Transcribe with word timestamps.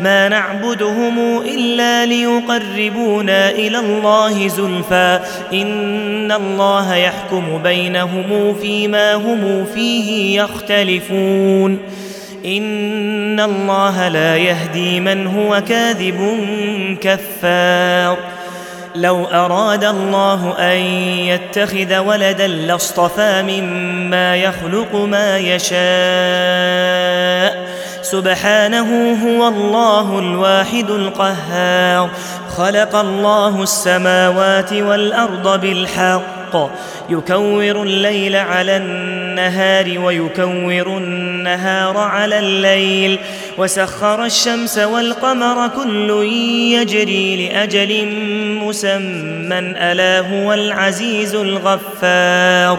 ما 0.00 0.28
نعبدهم 0.28 1.38
الا 1.38 2.06
ليقربونا 2.06 3.50
إلى 3.50 3.78
الله 3.78 4.48
زلفى 4.48 5.20
ان 5.52 6.32
الله 6.32 6.94
يحكم 6.94 7.62
بينهم 7.62 8.54
فيما 8.54 9.14
هم 9.14 9.64
فيه 9.74 10.40
يختلفون 10.42 11.78
ان 12.46 13.40
الله 13.40 14.08
لا 14.08 14.36
يهدي 14.36 15.00
من 15.00 15.26
هو 15.26 15.62
كاذب 15.68 16.38
كفار 17.00 18.18
لو 18.94 19.24
اراد 19.24 19.84
الله 19.84 20.54
ان 20.58 20.78
يتخذ 21.26 21.98
ولدا 21.98 22.46
لاصطفى 22.46 23.42
مما 23.42 24.36
يخلق 24.36 24.94
ما 24.94 25.38
يشاء 25.38 25.74
سبحانه 28.04 29.18
هو 29.24 29.48
الله 29.48 30.18
الواحد 30.18 30.90
القهار. 30.90 32.10
خلق 32.56 32.96
الله 32.96 33.62
السماوات 33.62 34.72
والأرض 34.72 35.60
بالحق. 35.60 36.70
يكور 37.10 37.82
الليل 37.82 38.36
على 38.36 38.76
النهار 38.76 39.98
ويكور 39.98 40.98
النهار 40.98 41.98
على 41.98 42.38
الليل. 42.38 43.18
وسخر 43.58 44.24
الشمس 44.24 44.78
والقمر 44.78 45.68
كل 45.68 46.10
يجري 46.72 47.48
لأجل 47.48 48.08
مسمى. 48.64 49.58
ألا 49.58 50.20
هو 50.20 50.52
العزيز 50.52 51.34
الغفار. 51.34 52.78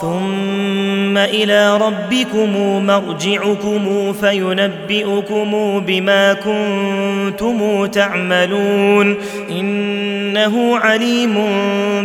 ثم 0.00 1.18
إلى 1.18 1.76
ربكم 1.76 2.56
مرجعكم 2.86 4.12
فينبئكم 4.12 5.80
بما 5.86 6.32
كنتم 6.32 7.86
تعملون. 7.86 9.16
إنه 9.50 10.78
عليم 10.78 11.34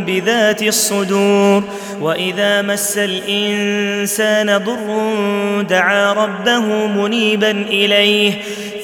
بذات 0.08 0.64
الصدور. 0.64 1.64
وإذا 2.02 2.62
مس 2.62 2.98
الإنسان 2.98 4.58
ضر 4.58 5.12
دعا 5.62 6.14
ربه 6.14 6.88
منيبا 6.88 7.52
إليه. 7.52 8.34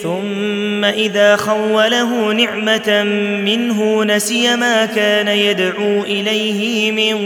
ثم 0.03 0.85
إذا 0.85 1.35
خوله 1.35 2.33
نعمة 2.33 3.03
منه 3.45 4.03
نسي 4.03 4.55
ما 4.55 4.85
كان 4.85 5.27
يدعو 5.27 6.01
إليه 6.03 6.91
من 6.91 7.17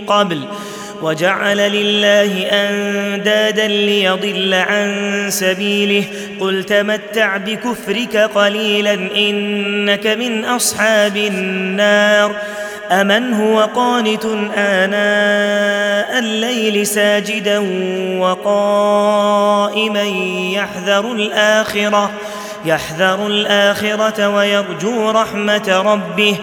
قبل. 0.00 0.38
وجعل 1.02 1.56
لله 1.56 2.46
أندادا 2.46 3.66
ليضل 3.66 4.54
عن 4.54 5.26
سبيله. 5.28 6.04
قل 6.40 6.64
تمتع 6.64 7.36
بكفرك 7.36 8.16
قليلا 8.16 8.94
إنك 9.16 10.06
من 10.06 10.44
أصحاب 10.44 11.16
النار. 11.16 12.36
أمن 12.90 13.32
هو 13.32 13.60
قانت 13.60 14.24
آناء 14.56 16.18
الليل 16.18 16.86
ساجدا 16.86 17.58
وقائما 18.18 20.02
يحذر 20.54 21.12
الآخرة 21.12 22.10
يحذر 22.64 23.26
الآخرة 23.26 24.28
ويرجو 24.28 25.10
رحمة 25.10 25.82
ربه. 25.86 26.36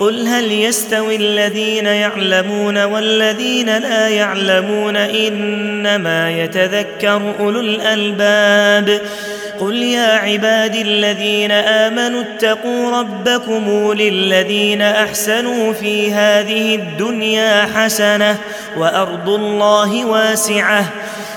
قل 0.00 0.26
هل 0.26 0.52
يستوي 0.52 1.16
الذين 1.16 1.86
يعلمون 1.86 2.84
والذين 2.84 3.78
لا 3.78 4.08
يعلمون 4.08 4.96
إنما 4.96 6.30
يتذكر 6.30 7.34
أولو 7.40 7.60
الألباب 7.60 9.00
قل 9.60 9.76
يا 9.76 10.12
عبادي 10.12 10.82
الذين 10.82 11.50
آمنوا 11.52 12.22
اتقوا 12.22 13.00
ربكم 13.00 13.92
للذين 13.92 14.82
أحسنوا 14.82 15.72
في 15.72 16.12
هذه 16.12 16.74
الدنيا 16.74 17.68
حسنة 17.74 18.36
وأرض 18.76 19.28
الله 19.28 20.04
واسعة 20.04 20.84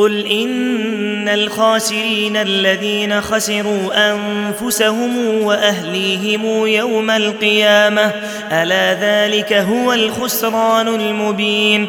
قل 0.00 0.26
ان 0.26 1.28
الخاسرين 1.28 2.36
الذين 2.36 3.20
خسروا 3.20 4.12
انفسهم 4.12 5.42
واهليهم 5.42 6.66
يوم 6.66 7.10
القيامه 7.10 8.12
الا 8.52 8.94
ذلك 8.94 9.52
هو 9.52 9.92
الخسران 9.92 10.88
المبين 10.88 11.86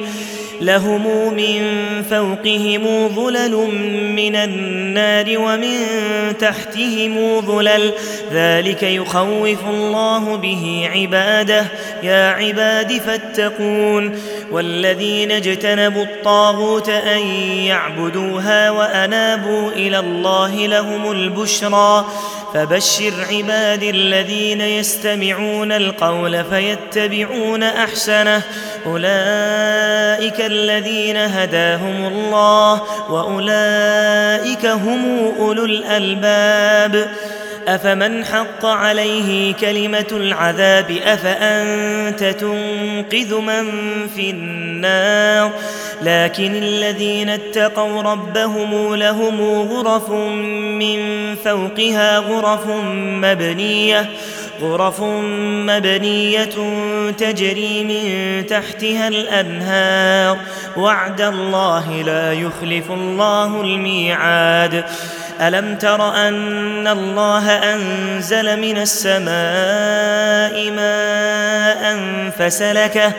لهم 0.62 1.34
من 1.34 1.64
فوقهم 2.10 3.10
ظلل 3.16 3.56
من 4.16 4.36
النار 4.36 5.26
ومن 5.40 5.78
تحتهم 6.40 7.42
ظلل 7.42 7.92
ذلك 8.32 8.84
يخوف 8.84 9.68
الله 9.70 10.36
به 10.36 10.90
عباده 10.94 11.66
يا 12.04 12.30
عباد 12.30 12.98
فاتقون 12.98 14.20
والذين 14.52 15.32
اجتنبوا 15.32 16.04
الطاغوت 16.04 16.90
أن 16.90 17.20
يعبدوها 17.66 18.70
وأنابوا 18.70 19.72
إلى 19.72 20.00
الله 20.00 20.68
لهم 20.68 21.12
البشرى. 21.12 22.06
فبشر 22.54 23.14
عبادي 23.32 23.90
الذين 23.90 24.62
يستمعون 24.62 25.72
القول 25.72 26.44
فيتبعون 26.44 27.64
أحسنه. 27.64 28.42
أولئك 28.86 30.42
الذين 30.42 31.18
هداهم 31.18 32.06
الله 32.06 32.82
وأولئك 33.10 34.66
هم 34.66 35.32
أولو 35.40 35.66
الألباب. 35.66 37.10
أفمن 37.76 38.26
حق 38.26 38.66
عليه 38.66 39.54
كلمة 39.54 40.08
العذاب 40.12 40.92
أفأنت 41.06 42.24
تنقذ 42.24 43.36
من 43.36 43.68
في 44.16 44.30
النار 44.30 45.52
لكن 46.02 46.56
الذين 46.56 47.30
اتقوا 47.30 48.02
ربهم 48.02 48.96
لهم 48.96 49.42
غرف 49.42 50.10
من 50.80 51.36
فوقها 51.36 52.18
غرف 52.18 52.68
مبنية 52.96 54.10
غرف 54.62 55.02
مبنية 55.68 56.56
تجري 57.18 57.84
من 57.84 58.46
تحتها 58.46 59.08
الأنهار 59.08 60.38
وعد 60.78 61.22
الله 61.22 62.02
لا 62.02 62.34
يخلف 62.34 62.92
الله 62.92 63.62
الميعاد 63.62 64.84
ألم 65.42 65.76
تر 65.76 66.28
أن 66.28 66.88
الله 66.88 67.50
أنزل 67.50 68.60
من 68.60 68.78
السماء 68.78 70.72
ماء 70.72 72.00
فسلكه 72.38 73.14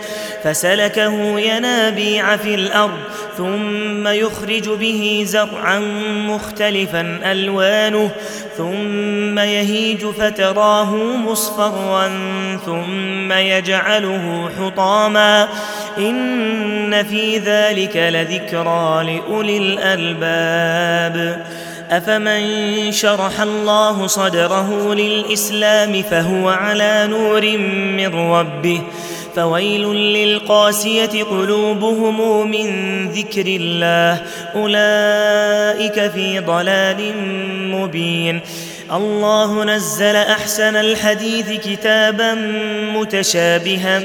فسلكه 0.45 1.41
ينابيع 1.41 2.37
في 2.37 2.55
الأرض 2.55 2.99
ثم 3.37 4.09
يخرج 4.09 4.69
به 4.69 5.23
زرعا 5.27 5.79
مختلفا 6.29 7.21
ألوانه 7.33 8.11
ثم 8.57 9.39
يهيج 9.39 10.07
فتراه 10.07 10.95
مصفرا 11.17 12.09
ثم 12.67 13.33
يجعله 13.33 14.51
حطاما 14.59 15.49
إن 15.99 17.03
في 17.03 17.39
ذلك 17.39 17.97
لذكرى 17.97 19.05
لأولي 19.05 19.59
الألباب 19.59 21.43
أفمن 21.93 22.93
شرح 22.93 23.41
الله 23.41 24.07
صدره 24.07 24.95
للإسلام 24.95 26.03
فهو 26.03 26.49
على 26.49 27.07
نور 27.11 27.59
من 27.97 28.15
ربه 28.15 28.81
فويل 29.37 29.83
للقاسية 29.93 31.25
قلوبهم 31.25 32.51
من 32.51 32.69
ذكر 33.09 33.47
الله 33.47 34.23
أولئك 34.55 36.11
في 36.11 36.39
ضلال 36.39 37.13
مبين 37.71 38.41
الله 38.93 39.65
نزل 39.65 40.17
أحسن 40.17 40.77
الحديث 40.77 41.51
كتابا 41.51 42.35
متشابها 42.95 44.03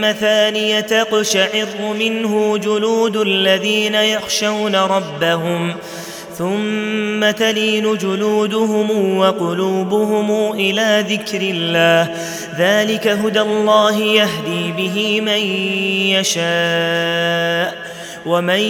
مثانيه 0.00 0.80
تقشعر 0.80 1.68
منه 1.98 2.58
جلود 2.58 3.16
الذين 3.16 3.94
يخشون 3.94 4.76
ربهم 4.76 5.74
ثم 6.38 7.30
تلين 7.30 7.96
جلودهم 7.96 9.16
وقلوبهم 9.16 10.52
إلى 10.52 11.04
ذكر 11.08 11.40
الله. 11.40 12.14
ذلك 12.58 13.08
هدى 13.08 13.40
الله 13.40 13.98
يهدي 13.98 14.72
به 14.76 15.20
من 15.20 15.40
يشاء 16.16 17.88
ومن 18.26 18.60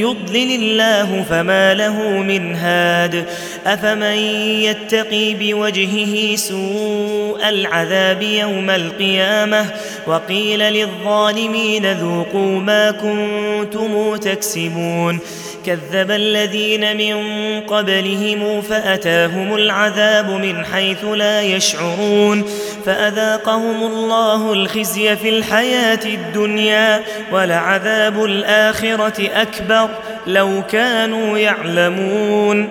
يضلل 0.00 0.50
الله 0.62 1.24
فما 1.30 1.74
له 1.74 2.08
من 2.08 2.54
هاد. 2.54 3.24
أفمن 3.66 4.16
يتقي 4.62 5.34
بوجهه 5.34 6.36
سوء 6.36 7.48
العذاب 7.48 8.22
يوم 8.22 8.70
القيامة؟ 8.70 9.66
وقيل 10.06 10.58
للظالمين 10.58 11.92
ذوقوا 11.92 12.60
ما 12.60 12.90
كنتم 12.90 14.16
تكسبون. 14.16 15.18
كذب 15.66 16.10
الذين 16.10 16.96
من 16.96 17.20
قبلهم 17.60 18.62
فأتاهم 18.62 19.54
العذاب 19.54 20.30
من 20.30 20.64
حيث 20.64 21.04
لا 21.04 21.42
يشعرون 21.42 22.44
فأذاقهم 22.86 23.82
الله 23.82 24.52
الخزي 24.52 25.16
في 25.16 25.28
الحياة 25.28 26.04
الدنيا 26.04 27.02
ولعذاب 27.32 28.24
الآخرة 28.24 29.30
أكبر 29.34 29.88
لو 30.26 30.62
كانوا 30.70 31.38
يعلمون 31.38 32.68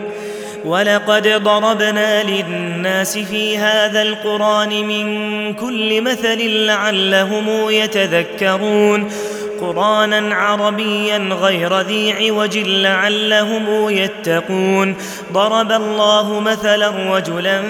ولقد 0.65 1.27
ضربنا 1.27 2.23
للناس 2.23 3.17
في 3.17 3.57
هذا 3.57 4.01
القرآن 4.01 4.69
من 4.69 5.53
كل 5.53 6.01
مثل 6.01 6.65
لعلهم 6.65 7.69
يتذكرون 7.69 9.11
قرانا 9.61 10.35
عربيا 10.35 11.17
غير 11.17 11.79
ذي 11.79 12.13
عوج 12.13 12.57
لعلهم 12.57 13.89
يتقون. 13.89 14.95
ضرب 15.33 15.71
الله 15.71 16.39
مثلا 16.39 17.15
رجلا 17.15 17.61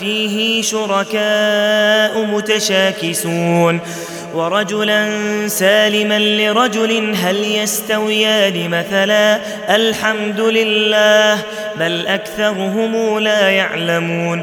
فيه 0.00 0.62
شركاء 0.62 2.24
متشاكسون. 2.24 3.80
ورجلا 4.34 5.08
سالما 5.48 6.18
لرجل 6.18 7.14
هل 7.14 7.44
يستويان 7.44 8.70
مثلا 8.70 9.40
الحمد 9.76 10.40
لله 10.40 11.38
بل 11.76 12.06
أكثرهم 12.06 13.18
لا 13.18 13.48
يعلمون. 13.48 14.42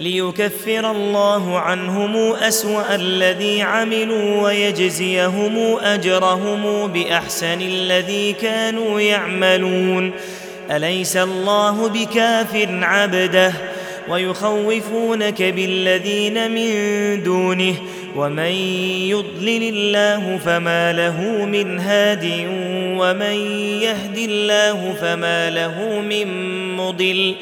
ليكفر 0.00 0.90
الله 0.90 1.58
عنهم 1.58 2.16
أسوأ 2.32 2.94
الذي 2.94 3.62
عملوا 3.62 4.42
ويجزيهم 4.42 5.76
أجرهم 5.82 6.86
بأحسن 6.86 7.60
الذي 7.60 8.32
كانوا 8.32 9.00
يعملون. 9.00 10.12
أليس 10.70 11.16
الله 11.16 11.88
بكاف 11.88 12.68
عبده 12.82 13.52
ويخوفونك 14.08 15.42
بالذين 15.42 16.50
من 16.50 16.72
دونه؟ 17.22 17.74
ومن 18.16 18.52
يضلل 19.10 19.62
الله 19.62 20.38
فما 20.44 20.92
له 20.92 21.44
من 21.44 21.78
هاد 21.78 22.24
ومن 22.98 23.36
يهد 23.82 24.18
الله 24.18 24.94
فما 25.00 25.50
له 25.50 26.00
من 26.00 26.26
مضل. 26.76 27.34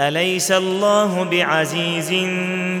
أليس 0.00 0.52
الله 0.52 1.24
بعزيز 1.24 2.12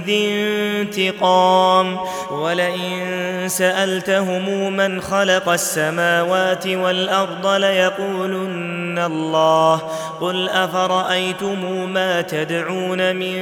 ذي 0.06 0.28
انتقام؟ 0.30 1.98
ولئن 2.30 3.44
سألتهم 3.46 4.72
من 4.76 5.00
خلق 5.00 5.48
السماوات 5.48 6.66
والأرض 6.66 7.46
ليقولن 7.46 8.98
الله. 8.98 9.82
قل 10.20 10.48
أفرأيتم 10.48 11.90
ما 11.90 12.20
تدعون 12.20 13.16
من 13.16 13.36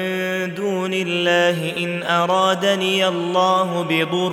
دون 0.54 0.90
الله 0.94 1.72
إن 1.78 2.02
أرادني 2.02 3.08
الله 3.08 3.86
بضر 3.88 4.32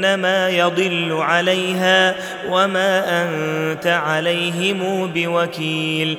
فانما 0.00 0.48
يضل 0.48 1.12
عليها 1.12 2.14
وما 2.48 3.22
أنت 3.22 3.86
عليهم 3.86 5.06
بوكيل. 5.14 6.18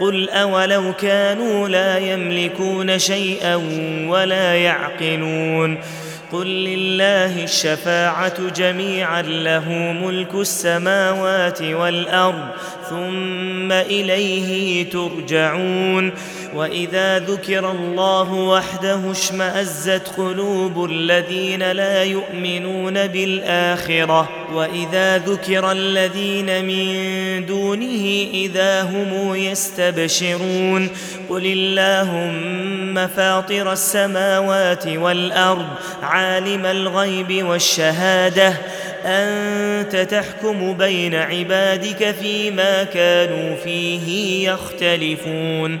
قل 0.00 0.30
أولو 0.30 0.92
كانوا 0.92 1.68
لا 1.68 1.98
يملكون 1.98 2.98
شيئا 2.98 3.56
ولا 4.08 4.54
يعقلون 4.54 5.78
قل 6.32 6.46
لله 6.46 7.44
الشفاعة 7.44 8.50
جميعا 8.50 9.22
له 9.22 9.68
ملك 10.02 10.34
السماوات 10.34 11.62
والأرض 11.62 12.48
ثم 12.90 13.72
إليه 13.72 14.90
ترجعون 14.90 16.12
وإذا 16.56 17.18
ذكر 17.18 17.70
الله 17.70 18.32
وحده 18.32 19.10
اشمأزت 19.10 20.08
قلوب 20.16 20.84
الذين 20.84 21.72
لا 21.72 22.02
يؤمنون 22.02 23.06
بالآخرة 23.06 24.28
وإذا 24.52 25.18
ذكر 25.18 25.72
الذين 25.72 26.64
من 26.64 27.46
دونه 27.46 28.26
إذا 28.34 28.82
هم 28.82 29.34
يستبشرون 29.34 30.88
قل 31.28 31.46
اللهم 31.46 33.06
فاطر 33.06 33.72
السماوات 33.72 34.86
والأرض 34.86 35.66
عالم 36.02 36.66
الغيب 36.66 37.46
والشهادة 37.46 38.54
أنت 39.04 39.96
تحكم 39.96 40.72
بين 40.72 41.14
عبادك 41.14 42.14
فيما 42.20 42.84
كانوا 42.84 43.56
فيه 43.56 44.48
يختلفون 44.50 45.80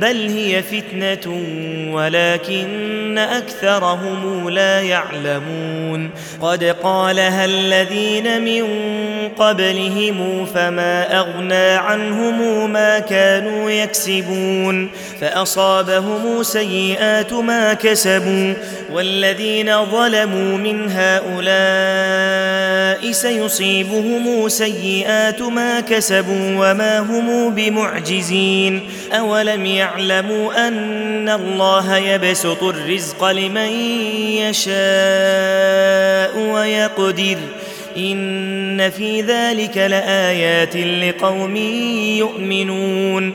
بل 0.00 0.28
هي 0.28 0.62
فتنه 0.62 1.42
ولكن 1.92 3.18
اكثرهم 3.18 4.48
لا 4.48 4.80
يعلمون 4.80 6.10
قد 6.40 6.64
قالها 6.64 7.44
الذين 7.44 8.44
من 8.44 8.64
قبلهم 9.36 10.46
فما 10.46 11.18
اغنى 11.18 11.68
عنهم 11.68 12.70
ما 12.72 12.98
كانوا 12.98 13.70
يكسبون 13.70 14.90
فاصابهم 15.20 16.42
سيئات 16.42 17.32
ما 17.32 17.74
كسبوا 17.74 18.54
والذين 18.92 19.84
ظلموا 19.84 20.58
من 20.58 20.90
هؤلاء 20.90 22.32
سيصيبهم 23.12 24.48
سيئات 24.48 25.42
ما 25.42 25.80
كسبوا 25.80 26.50
وما 26.56 26.98
هم 26.98 27.54
بمعجزين 27.54 28.80
اولم 29.12 29.66
يعلموا 29.82 30.68
أن 30.68 31.28
الله 31.28 31.96
يبسط 31.96 32.62
الرزق 32.62 33.24
لمن 33.24 33.70
يشاء 34.38 34.72
ويقدر. 36.38 37.38
إن 37.96 38.90
في 38.90 39.22
ذلك 39.22 39.76
لآيات 39.76 40.76
لقوم 40.76 41.56
يؤمنون. 42.16 43.34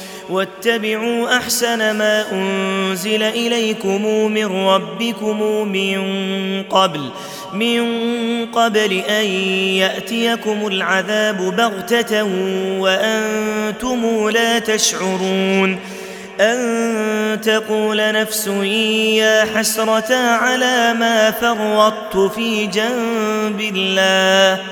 واتبعوا 0.31 1.37
أحسن 1.37 1.91
ما 1.97 2.31
أنزل 2.31 3.23
إليكم 3.23 4.31
من 4.31 4.45
ربكم 4.45 5.67
من 5.67 6.01
قبل 6.63 7.09
من 7.53 7.81
قبل 8.45 8.93
أن 8.93 9.25
يأتيكم 9.75 10.67
العذاب 10.67 11.55
بغتة 11.55 12.23
وأنتم 12.79 14.29
لا 14.29 14.59
تشعرون. 14.59 15.79
أن 16.39 17.41
تقول 17.41 18.13
نفس 18.13 18.47
يا 18.47 19.45
حسرة 19.55 20.15
على 20.15 20.93
ما 20.93 21.31
فرطت 21.31 22.33
في 22.35 22.65
جنب 22.65 23.61
الله. 23.75 24.63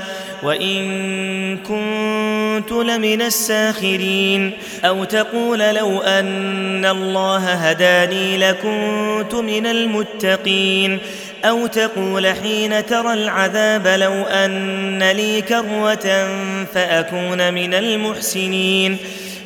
وإن 0.43 1.57
كنت 1.57 2.71
لمن 2.71 3.21
الساخرين 3.21 4.51
أو 4.85 5.03
تقول 5.03 5.59
لو 5.59 5.99
أن 6.01 6.85
الله 6.85 7.53
هداني 7.53 8.37
لكنت 8.37 9.35
من 9.35 9.65
المتقين 9.65 10.99
أو 11.45 11.67
تقول 11.67 12.27
حين 12.27 12.85
ترى 12.85 13.13
العذاب 13.13 13.87
لو 13.87 14.23
أن 14.23 15.11
لي 15.11 15.41
كروة 15.41 16.27
فأكون 16.73 17.53
من 17.53 17.73
المحسنين 17.73 18.97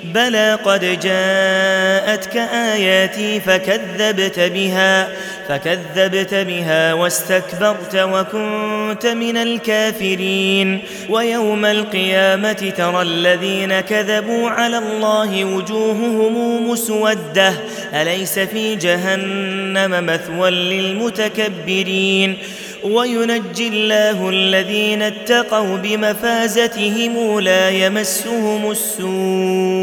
بلى 0.03 0.59
قد 0.65 0.79
جاءتك 0.79 2.37
آياتي 2.53 3.39
فكذبت 3.39 4.39
بها 4.39 5.07
فكذبت 5.49 6.33
بها 6.33 6.93
واستكبرت 6.93 7.95
وكنت 7.95 9.05
من 9.05 9.37
الكافرين. 9.37 10.81
ويوم 11.09 11.65
القيامة 11.65 12.73
ترى 12.77 13.01
الذين 13.01 13.79
كذبوا 13.79 14.49
على 14.49 14.77
الله 14.77 15.45
وجوههم 15.45 16.69
مسودة 16.69 17.53
أليس 17.93 18.39
في 18.39 18.75
جهنم 18.75 20.05
مثوى 20.05 20.49
للمتكبرين؟ 20.49 22.37
وينجي 22.83 23.67
الله 23.67 24.29
الذين 24.29 25.01
اتقوا 25.01 25.77
بمفازتهم 25.77 27.39
لا 27.39 27.69
يمسهم 27.69 28.71
السوء. 28.71 29.82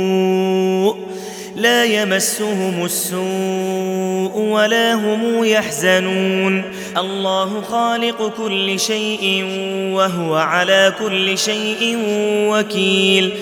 لا 1.61 1.85
يمسهم 1.85 2.85
السوء 2.85 4.41
ولا 4.41 4.95
هم 4.95 5.45
يحزنون. 5.45 6.65
الله 6.97 7.61
خالق 7.61 8.33
كل 8.37 8.81
شيء 8.81 9.45
وهو 9.93 10.35
على 10.35 10.93
كل 10.99 11.39
شيء 11.39 11.99
وكيل. 12.51 13.33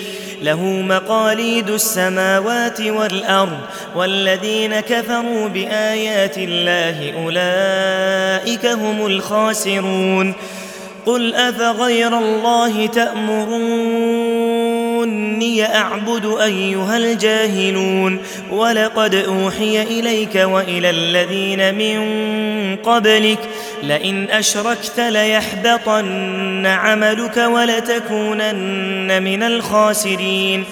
له 0.43 0.63
مقاليد 0.63 1.69
السماوات 1.69 2.81
والأرض 2.81 3.57
والذين 3.95 4.79
كفروا 4.79 5.47
بآيات 5.47 6.35
الله 6.37 7.13
أولئك 7.23 8.65
هم 8.65 9.05
الخاسرون. 9.05 10.33
قل 11.05 11.35
أفغير 11.35 12.17
الله 12.17 12.87
تامروني 15.49 15.75
أعبد 15.75 16.25
أيها 16.41 16.97
الجاهلون. 16.97 18.19
ولقد 18.51 19.15
أوحي 19.15 19.81
إليك 19.81 20.35
وإلى 20.35 20.89
الذين 20.89 21.75
من 21.75 22.75
قبلك 22.75 23.39
لئن 23.83 24.29
أشركت 24.29 24.99
ليحبطن 24.99 26.65
عملك 26.65 27.37
ولتكونن 27.37 29.23
من 29.23 29.43
الخاسرين. 29.43 30.65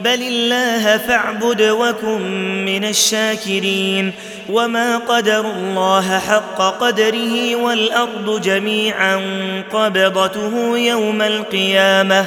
بل 0.00 0.22
الله 0.22 0.96
فاعبد 0.96 1.62
وكن 1.62 2.64
من 2.64 2.84
الشاكرين. 2.84 4.12
وما 4.48 4.98
قدر 4.98 5.40
الله 5.40 6.18
حق 6.18 6.80
قدره 6.80 7.56
والأرض 7.56 8.40
جميعا 8.40 9.20
قبضته 9.72 10.78
يوم 10.78 11.22
القيامة. 11.22 12.26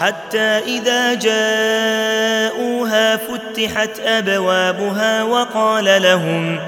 حتى 0.00 0.60
إذا 0.66 1.14
جاءوها 1.14 3.16
فتحت 3.16 4.00
أبوابها 4.00 5.22
وقال 5.22 6.02
لهم 6.02 6.58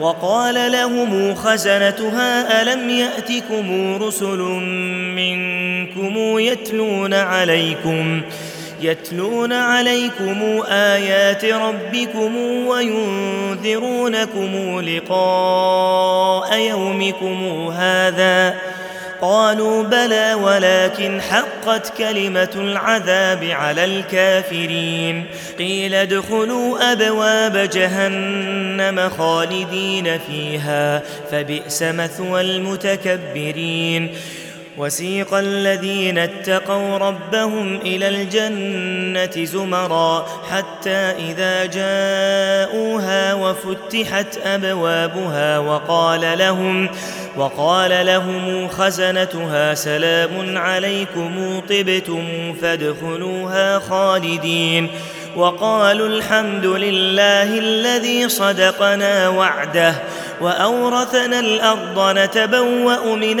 وقال 0.00 0.72
لهم 0.72 1.34
خزنتها 1.34 2.62
ألم 2.62 2.90
يأتكم 2.90 3.96
رسل 4.02 4.38
منكم 5.16 6.38
يتلون 6.38 7.14
عليكم 7.14 8.22
يتلون 8.82 9.52
عليكم 9.52 10.62
آيات 10.68 11.44
ربكم 11.44 12.36
وينذرونكم 12.66 14.50
لقاء 14.80 16.58
يومكم 16.58 17.68
هذا 17.76 18.54
قالوا 19.22 19.82
بلى 19.82 20.34
ولكن 20.34 21.20
حقت 21.20 21.98
كلمة 21.98 22.50
العذاب 22.54 23.44
على 23.44 23.84
الكافرين. 23.84 25.26
قيل 25.58 25.94
ادخلوا 25.94 26.92
أبواب 26.92 27.56
جهنم 27.56 29.10
خالدين 29.18 30.18
فيها 30.18 31.02
فبئس 31.30 31.82
مثوى 31.82 32.40
المتكبرين. 32.40 34.14
وسيق 34.78 35.34
الذين 35.34 36.18
اتقوا 36.18 36.98
ربهم 36.98 37.76
إلى 37.76 38.08
الجنة 38.08 39.44
زمرا 39.44 40.26
حتى 40.50 41.14
إذا 41.30 41.66
جاءوها 41.66 43.34
وفتحت 43.34 44.38
أبوابها 44.44 45.58
وقال 45.58 46.38
لهم 46.38 46.88
وقال 47.36 48.06
لهم 48.06 48.68
خزنتها 48.68 49.74
سلام 49.74 50.58
عليكم 50.58 51.60
طبتم 51.68 52.54
فادخلوها 52.62 53.78
خالدين 53.78 54.88
وقالوا 55.36 56.08
الحمد 56.08 56.66
لله 56.66 57.58
الذي 57.58 58.28
صدقنا 58.28 59.28
وعده 59.28 59.94
وأورثنا 60.40 61.40
الأرض 61.40 62.18
نتبوأ 62.18 63.16
من 63.16 63.40